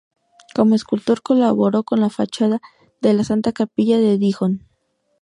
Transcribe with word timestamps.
Como 0.55 0.73
escultor 0.73 1.21
colaboró 1.21 1.83
con 1.83 1.99
la 1.99 2.09
fachada 2.09 2.59
de 3.03 3.13
la 3.13 3.23
Santa 3.23 3.51
Capilla 3.51 3.99
de 3.99 4.17
Dijon. 4.17 4.67